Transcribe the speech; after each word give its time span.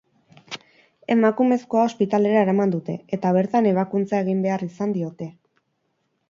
Emakumezkoa 1.15 1.83
ospitalera 1.89 2.39
eraman 2.45 2.73
dute, 2.77 2.95
eta 3.19 3.35
bertan 3.37 3.69
ebakuntza 3.73 4.23
egin 4.25 4.41
behar 4.49 4.65
izan 4.71 4.97
diote. 4.99 5.29